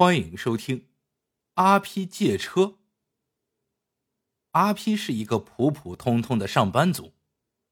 [0.00, 0.78] 欢迎收听
[1.54, 2.60] 《阿 P 借车》。
[4.52, 7.14] 阿 P 是一个普普通通的上班族，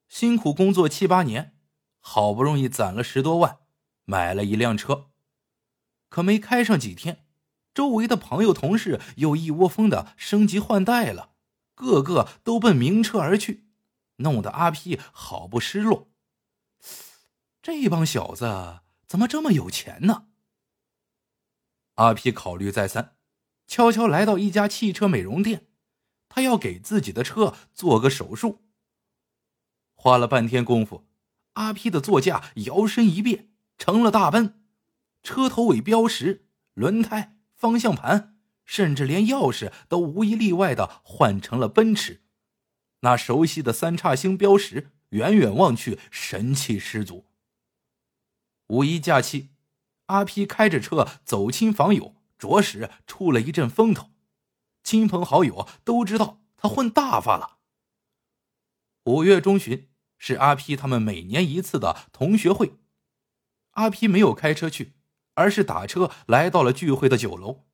[0.09, 1.57] 辛苦工作七八年，
[2.01, 3.59] 好不容易攒了十多万，
[4.07, 5.13] 买了一辆车。
[6.09, 7.25] 可没开上几天，
[7.73, 11.31] 周围的朋友同事又一窝蜂的升级换代了，
[11.77, 13.69] 个个都奔名车而去，
[14.17, 16.11] 弄得阿 P 好不失落。
[17.63, 20.26] 这帮小子怎么这么有钱呢？
[21.97, 23.17] 阿皮考虑再三，
[23.67, 25.67] 悄悄来到一家汽车美容店，
[26.29, 28.63] 他要给自己的车做个手术。
[29.95, 31.07] 花了半天功夫，
[31.55, 34.63] 阿皮的座驾摇身一变成了大奔，
[35.23, 42.23] 车头尾标识、轮胎、方向盘，甚至连钥匙都无一例外的换成了奔驰。
[43.01, 47.25] 那熟悉的三叉星标识，远远望去神气十足。
[48.67, 49.56] 五一假期。
[50.07, 54.11] 阿皮开着车走亲访友，着实出了一阵风头，
[54.83, 57.59] 亲朋好友都知道他混大发了。
[59.05, 62.79] 五月中旬是阿皮他们每年一次的同学会，
[63.73, 64.95] 阿皮没有开车去，
[65.35, 67.65] 而是打车来到了聚会的酒楼。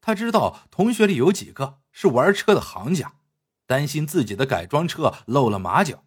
[0.00, 3.20] 他知道同学里有几个是玩车的行家，
[3.66, 6.04] 担心自己的改装车露了马脚。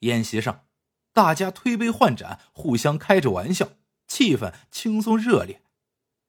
[0.00, 0.66] 宴席上，
[1.12, 3.70] 大家推杯换盏，互相开着玩笑。
[4.14, 5.64] 气氛轻松热烈。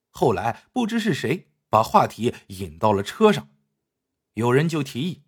[0.10, 3.48] 后来不知是谁把话题引到了车上，
[4.34, 5.22] 有人就提议，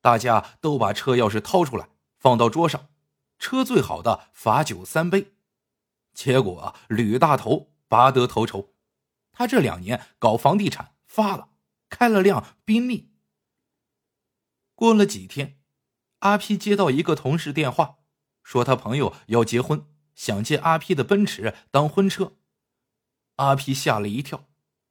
[0.00, 2.88] 大家都把车钥匙掏出来放到桌上，
[3.38, 5.34] 车最好的罚酒三杯。
[6.14, 8.72] 结果吕大头拔得头筹，
[9.30, 11.50] 他这两年搞房地产发了，
[11.90, 13.10] 开了辆宾利。
[14.74, 15.58] 过了几天，
[16.20, 17.98] 阿皮接到一个同事电话，
[18.42, 19.86] 说他朋友要结婚。
[20.16, 22.32] 想借阿皮的奔驰当婚车，
[23.36, 24.48] 阿皮吓了一跳，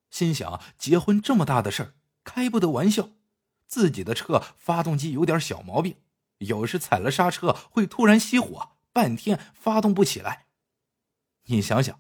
[0.10, 3.10] 心想：结婚这么大的事儿，开不得玩笑。
[3.68, 5.98] 自己的车发动机有点小毛病，
[6.38, 10.46] 有时踩了刹车会突然熄火，半天发动不起来。
[11.48, 12.00] 你想想，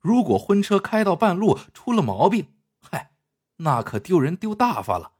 [0.00, 3.14] 如果婚车开到半路出了毛病，嗨，
[3.56, 5.14] 那可丢人丢大发了。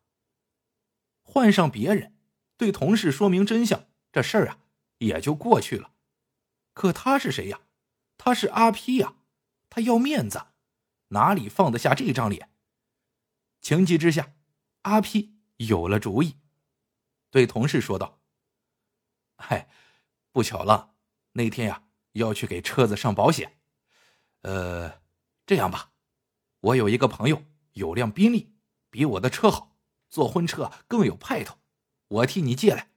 [1.22, 2.14] 换上别人，
[2.58, 4.58] 对同事说明真相，这事儿啊
[4.98, 5.92] 也就过去了。
[6.78, 7.62] 可他是谁呀？
[8.16, 9.16] 他是阿 P 呀，
[9.68, 10.46] 他要面子，
[11.08, 12.54] 哪里放得下这张脸？
[13.60, 14.36] 情急之下，
[14.82, 16.36] 阿 P 有了主意，
[17.32, 18.20] 对同事说道
[19.38, 19.68] ：“嗨，
[20.30, 20.94] 不巧了，
[21.32, 23.58] 那天呀要去给车子上保险。
[24.42, 25.02] 呃，
[25.46, 25.90] 这样吧，
[26.60, 28.54] 我有一个朋友有辆宾利，
[28.88, 29.76] 比我的车好，
[30.08, 31.58] 做婚车更有派头，
[32.06, 32.92] 我替你借来。”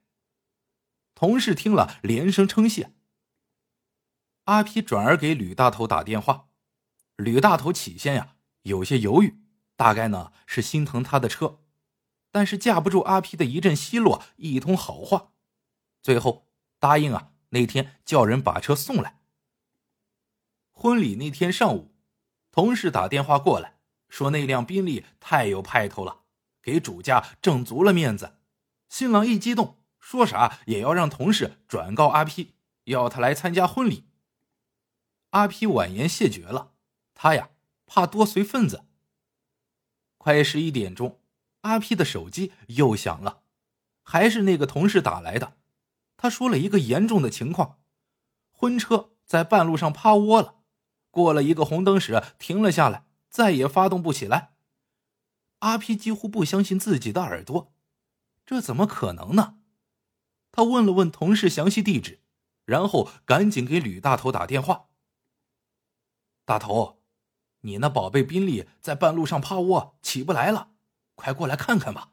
[1.16, 2.94] 同事听了，连声称谢。
[4.44, 6.48] 阿皮转而给吕大头打电话，
[7.16, 9.40] 吕大头起先呀有些犹豫，
[9.76, 11.60] 大概呢是心疼他的车，
[12.32, 15.30] 但是架不住阿皮的一阵奚落，一通好话，
[16.02, 16.48] 最后
[16.80, 19.20] 答应啊那天叫人把车送来。
[20.72, 21.94] 婚礼那天上午，
[22.50, 23.76] 同事打电话过来，
[24.08, 26.22] 说那辆宾利太有派头了，
[26.60, 28.38] 给主家挣足了面子。
[28.88, 32.54] 新郎一激动，说啥也要让同事转告阿皮，
[32.84, 34.08] 要他来参加婚礼。
[35.32, 36.72] 阿皮婉言谢绝了，
[37.14, 37.50] 他呀
[37.86, 38.84] 怕多随份子。
[40.18, 41.20] 快十一点钟，
[41.62, 43.42] 阿皮的手机又响了，
[44.02, 45.56] 还是那个同事打来的。
[46.18, 47.80] 他说了一个严重的情况：
[48.50, 50.56] 婚车在半路上趴窝了，
[51.10, 54.52] 过了一个红灯时停了下来，再也发动不起来。
[55.60, 57.72] 阿皮几乎不相信自己的耳朵，
[58.44, 59.56] 这怎么可能呢？
[60.52, 62.20] 他问了问同事详细地址，
[62.66, 64.90] 然后赶紧给吕大头打电话。
[66.44, 67.00] 大头，
[67.60, 70.70] 你那宝贝宾利在半路上趴窝起不来了，
[71.14, 72.10] 快过来看看吧。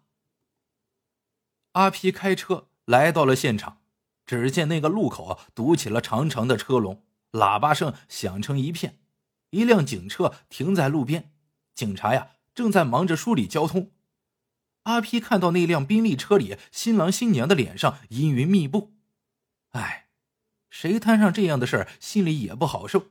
[1.74, 3.82] 阿皮开车来到了现场，
[4.26, 9.00] 只见那个路口堵起了长长的车龙，喇叭声响成一片，
[9.50, 11.32] 一辆警车停在路边，
[11.74, 13.92] 警察呀正在忙着梳理交通。
[14.84, 18.94] 阿皮看到那辆宾利车里新郎新娘的脸上阴云密布，
[19.72, 20.08] 哎，
[20.70, 23.08] 谁摊上这样的事儿，心里也不好受。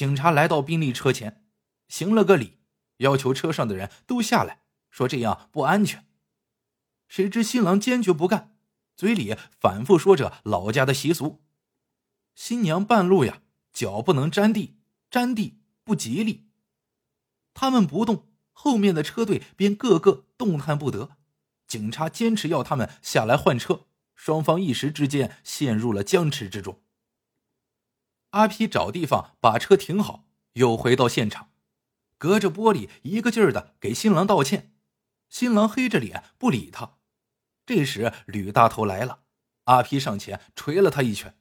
[0.00, 1.44] 警察来到宾利车前，
[1.86, 2.56] 行了个礼，
[3.00, 6.06] 要求车上的人都下来，说这样不安全。
[7.06, 8.56] 谁知新郎坚决不干，
[8.96, 11.42] 嘴里反复说着老家的习俗：
[12.34, 13.42] 新娘半路呀，
[13.74, 14.78] 脚不能沾地，
[15.10, 16.48] 沾地不吉利。
[17.52, 21.18] 他们不动，后面的车队便个个动弹不得。
[21.66, 26.80] 警察坚持要他们下来换车，双方一时之间陷入了僵持之中。
[28.30, 30.24] 阿皮找地方把车停好，
[30.54, 31.50] 又回到现场，
[32.18, 34.72] 隔着玻璃一个劲儿的给新郎道歉。
[35.28, 36.98] 新郎黑着脸不理他。
[37.64, 39.22] 这时吕大头来了，
[39.64, 41.38] 阿皮上前捶了他一拳：“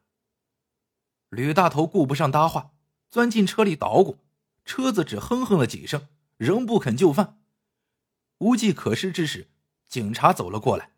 [1.30, 2.74] 吕大头顾不上搭话，
[3.10, 4.20] 钻进车里捣鼓，
[4.64, 7.42] 车子只哼哼了几声，仍不肯就范。
[8.38, 9.50] 无计可施之时，
[9.88, 10.92] 警察走了过来：“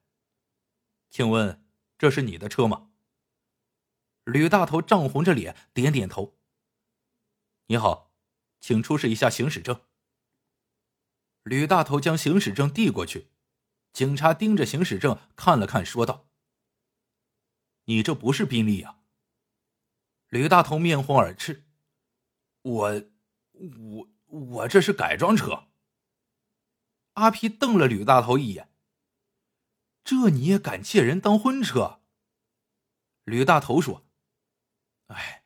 [1.10, 1.67] 请问
[1.98, 2.92] 这是你的车吗？”
[4.26, 6.38] 吕大头涨红着脸点点头。
[7.68, 8.14] 你好，
[8.60, 9.82] 请出示一下行驶证。
[11.44, 13.30] 吕大头将行驶证递过去，
[13.94, 16.28] 警察盯着行驶证看了看，说道
[17.86, 19.00] ：“你这不是宾利呀。”
[20.28, 21.66] 吕大头面红耳赤
[22.64, 23.02] ：“我，
[23.54, 25.70] 我，我这是改装车。”
[27.16, 28.70] 阿皮瞪了吕大头一眼
[30.08, 32.00] ：“这你也敢借人当婚车？”
[33.26, 34.06] 吕大头说。
[35.08, 35.44] 哎，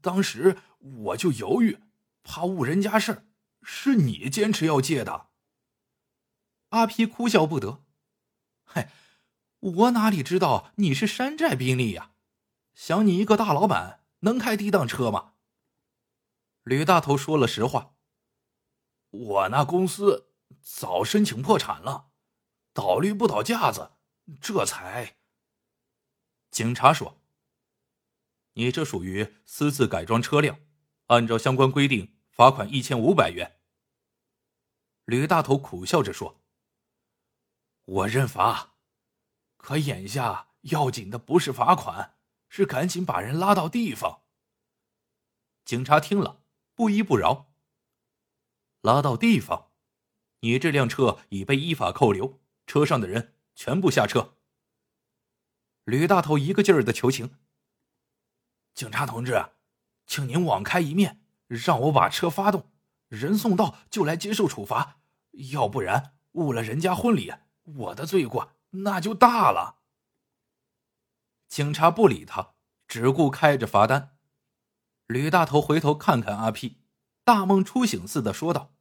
[0.00, 1.78] 当时我就犹豫，
[2.24, 3.28] 怕误人家事
[3.62, 5.28] 是你坚持要借的。
[6.70, 7.84] 阿皮哭笑不得，
[8.64, 8.88] 嘿，
[9.60, 12.14] 我哪里知道你是山寨宾利呀？
[12.74, 15.34] 想你一个大老板能开低档车吗？
[16.64, 17.94] 吕大头说了实话，
[19.10, 22.10] 我那公司早申请破产了，
[22.74, 23.92] 倒绿不倒架子，
[24.42, 25.16] 这才。
[26.50, 27.22] 警察说。
[28.56, 30.60] 你这属于私自改装车辆，
[31.06, 33.60] 按照相关规定，罚款一千五百元。
[35.06, 36.40] 吕大头苦笑着说
[37.84, 38.76] ：“我认罚，
[39.56, 42.16] 可眼下要紧的不是罚款，
[42.48, 44.22] 是赶紧把人拉到地方。”
[45.66, 46.44] 警察听了，
[46.76, 47.52] 不依不饶
[48.82, 49.72] ：“拉到地方，
[50.42, 54.36] 你这辆车已被依法扣留，车上的人全部下车。”
[55.84, 57.36] 吕大头一个劲儿的求情。
[58.74, 59.50] 警察同志，
[60.06, 62.70] 请您网开一面，让我把车发动，
[63.08, 65.00] 人送到就来接受处罚。
[65.50, 67.32] 要不然误了人家婚礼，
[67.64, 69.80] 我的罪过那就大了。
[71.48, 72.54] 警察不理他，
[72.88, 74.16] 只顾开着罚单。
[75.06, 76.78] 吕大头回头看看阿 P，
[77.24, 78.72] 大梦初醒似的说道：“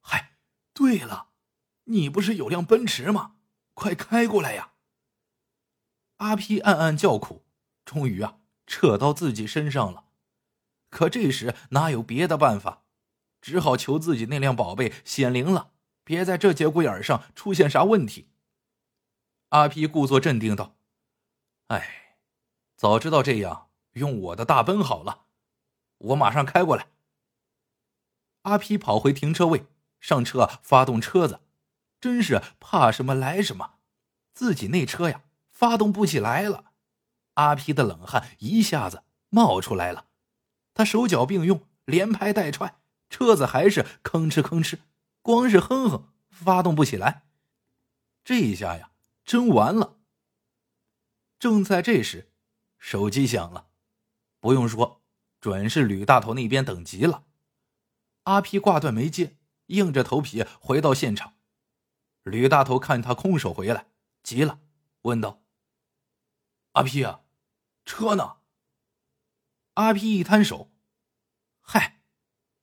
[0.00, 0.38] 嗨，
[0.72, 1.30] 对了，
[1.84, 3.36] 你不是有辆奔驰吗？
[3.74, 4.72] 快开过来呀！”
[6.18, 7.44] 阿 P 暗暗叫苦，
[7.84, 8.38] 终于啊。
[8.66, 10.06] 扯到自己身上了，
[10.88, 12.84] 可这时哪有别的办法，
[13.42, 15.72] 只好求自己那辆宝贝显灵了，
[16.02, 18.30] 别在这节骨眼上出现啥问题。
[19.50, 20.76] 阿皮故作镇定道
[21.68, 22.16] ：“哎，
[22.74, 25.26] 早知道这样，用我的大奔好了，
[25.98, 26.88] 我马上开过来。”
[28.44, 29.66] 阿皮跑回停车位，
[30.00, 31.40] 上车发动车子，
[32.04, 33.76] 真是怕什么来什么，
[34.34, 36.72] 自己那车呀，发动不起来了。
[37.32, 40.08] 阿皮的冷汗一下子冒出来了，
[40.74, 42.78] 他手脚并用，连拍带踹，
[43.08, 44.80] 车子还是吭哧吭哧，
[45.22, 47.22] 光是哼哼，发动不起来。
[48.22, 48.90] 这一下呀，
[49.24, 49.96] 真完了。
[51.38, 52.30] 正在这时，
[52.76, 53.68] 手机响了，
[54.40, 55.00] 不用说，
[55.40, 57.24] 准是吕大头那边等急了。
[58.24, 61.32] 阿皮挂断没接，硬着头皮回到现场。
[62.24, 63.86] 吕大头看他空手回来，
[64.22, 64.60] 急了，
[65.02, 65.42] 问道
[66.72, 67.20] ：“阿皮啊？”
[67.84, 68.38] 车呢？
[69.74, 70.72] 阿皮一摊手，
[71.60, 72.00] 嗨，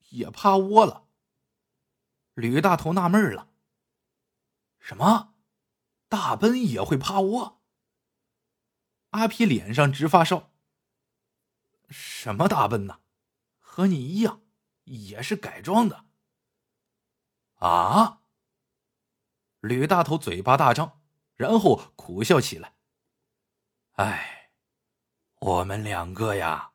[0.09, 1.07] 也趴窝了。
[2.33, 3.49] 吕大头纳闷了：
[4.79, 5.35] 什么？
[6.07, 7.61] 大奔也会趴窝？
[9.11, 10.51] 阿皮脸上直发烧。
[11.87, 13.01] 什么大奔呢？
[13.59, 14.41] 和你一样，
[14.85, 16.05] 也是改装的。
[17.57, 18.20] 啊！
[19.61, 20.99] 吕大头嘴巴大张，
[21.35, 22.73] 然后苦笑起来。
[23.93, 24.37] 哎。
[25.41, 26.73] 我们两个呀，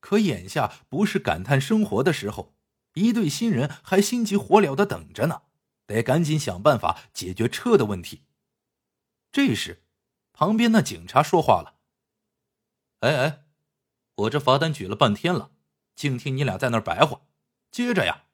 [0.00, 2.54] 可眼下不是感叹生活的时候，
[2.92, 5.44] 一对新人还心急火燎的等着呢，
[5.86, 8.26] 得赶紧想办法解决车的问题。
[9.30, 9.82] 这时，
[10.34, 11.78] 旁边那警察说话了
[13.00, 13.44] ：“哎哎，
[14.16, 15.52] 我这罚单举了半天了，
[15.94, 17.22] 净听你俩在那儿白话，
[17.70, 18.26] 接着呀。”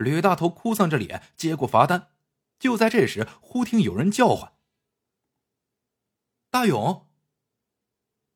[0.00, 2.10] 吕大头哭丧着脸接过罚单，
[2.58, 4.54] 就在这时，忽听有人叫唤
[6.48, 7.06] ：“大勇！”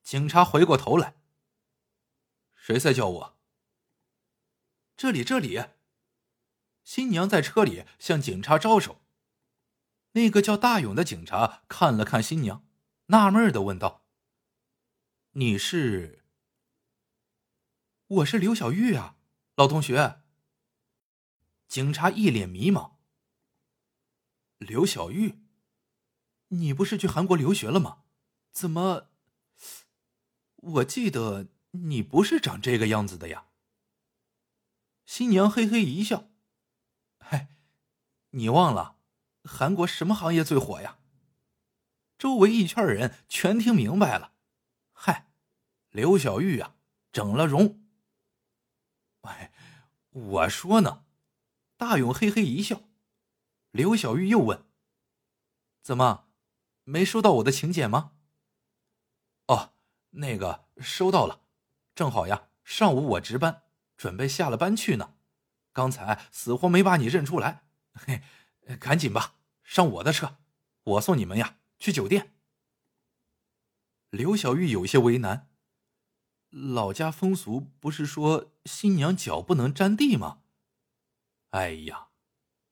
[0.04, 1.16] 警察回过头来，
[2.54, 3.38] 谁在叫我？
[4.94, 5.64] 这里，这里。
[6.82, 9.00] 新娘在车里向警察招手。
[10.12, 12.66] 那个叫大勇的警察看了看新娘，
[13.06, 14.04] 纳闷的问道
[15.32, 16.26] ：“你是
[18.06, 19.16] ？”“我是刘小玉啊，
[19.54, 20.20] 老同学。”
[21.68, 22.92] 警察一脸迷茫。
[24.58, 25.40] “刘小玉，
[26.48, 28.04] 你不是去韩国留学了吗？
[28.52, 29.10] 怎么？”
[30.56, 33.48] 我记得你不是长这个样子的呀。”
[35.04, 36.30] 新娘嘿嘿一笑
[37.18, 37.48] ：“嗨，
[38.30, 38.98] 你忘了，
[39.42, 40.98] 韩国什么行业最火呀？”
[42.16, 44.32] 周围一圈人全听明白了
[44.94, 45.32] ：“嗨，
[45.90, 46.76] 刘小玉啊，
[47.12, 47.84] 整了容。”
[49.22, 49.52] 哎，
[50.10, 51.04] 我说呢。
[51.86, 52.80] 大勇嘿嘿一笑。
[53.70, 54.64] 刘小玉又问
[55.84, 56.28] ：“怎么，
[56.84, 58.12] 没收到我的请柬吗
[59.48, 59.74] ？”“哦，
[60.12, 61.42] 那个收到了，
[61.94, 63.64] 正好呀，上午我值班，
[63.98, 65.16] 准备下了班去呢。
[65.74, 68.22] 刚才死活没把你认出来，嘿，
[68.80, 70.38] 赶紧吧，上我的车，
[70.84, 72.34] 我送你们呀去酒店。”
[74.08, 75.50] 刘小玉有些为难。
[76.48, 80.43] 老家风俗不是说新娘脚不能沾地吗？
[81.54, 82.08] 哎呀！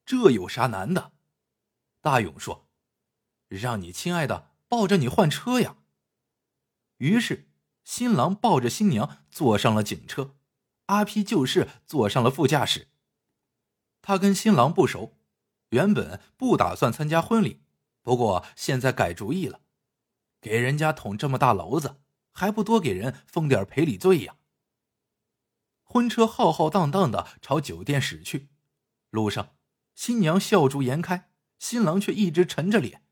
[0.05, 1.13] 这有啥难的？
[2.01, 2.69] 大勇说
[3.47, 5.77] ：“让你亲爱的抱着你换车呀。”
[6.99, 7.49] 于是
[7.85, 10.35] 新郎抱着新娘坐上了警车，
[10.87, 12.89] 阿皮就是坐上了副驾驶。
[14.01, 15.17] 他跟新郎不熟，
[15.69, 17.63] 原本不打算参加婚礼，
[18.03, 19.61] 不过现在改主意了，
[20.41, 22.01] 给人家捅这么大娄子，
[22.33, 24.39] 还不多给人封点赔礼罪呀？
[25.85, 28.49] 婚车浩浩荡荡的朝酒店驶去，
[29.13, 29.55] 路上。
[29.95, 33.05] 新娘笑逐颜开，新郎却一直沉着脸。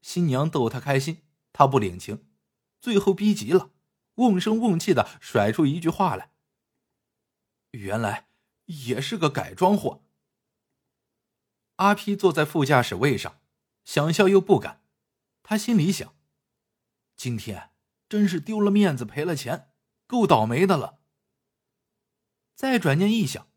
[0.00, 2.26] 新娘逗他开心，他不领情，
[2.80, 3.72] 最后逼急了，
[4.14, 6.32] 瓮声瓮气的甩出一句话来
[7.72, 8.28] ：“原来
[8.64, 10.04] 也是个改装货。”
[11.76, 13.40] 阿皮坐在副驾驶位上，
[13.84, 14.82] 想笑又不敢。
[15.42, 16.16] 他心里想
[17.14, 17.72] ：“今天
[18.08, 19.70] 真是丢了面子，赔了钱，
[20.06, 20.98] 够倒霉的了。”
[22.56, 23.48] 再转念一想，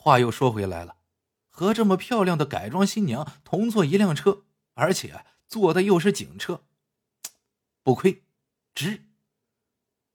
[0.00, 0.96] 话又说回来了。
[1.50, 6.62] 和这么漂亮的改装新娘同坐一辆车，而且坐的又是警车，
[7.82, 8.22] 不亏，
[8.72, 9.08] 值。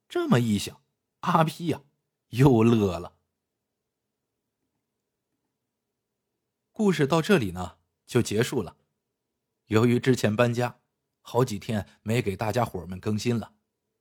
[0.08, 0.80] 这么一想，
[1.20, 1.82] 阿皮呀
[2.30, 3.12] 又乐了。
[6.72, 7.76] 故事到这里呢
[8.06, 8.78] 就结束了。
[9.66, 10.80] 由于之前搬家，
[11.20, 13.52] 好几天没给大家伙们更新了，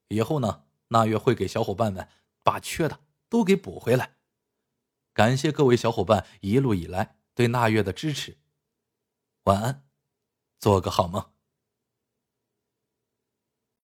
[0.08, 2.08] 以后呢那月会给小伙伴们
[2.42, 4.16] 把缺的都给补回来。
[5.14, 7.18] 感谢各位小伙伴一路以来。
[7.36, 8.38] 对那月的支持。
[9.46, 9.84] 晚安，
[10.60, 11.33] 做个好梦。